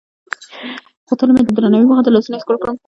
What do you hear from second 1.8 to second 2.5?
په خاطر لاسونه یې